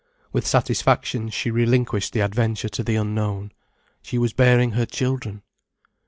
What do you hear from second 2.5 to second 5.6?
to the unknown. She was bearing her children.